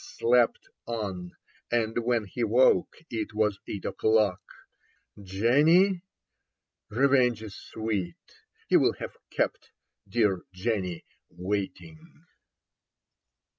[0.03, 1.33] Slept on;
[1.71, 4.41] and when he woke it was eight o'clock.
[5.21, 6.01] Jenny?
[6.89, 8.15] Revenge is sweet;
[8.67, 9.69] he will have kept
[10.09, 11.99] Dear Jenny waiting.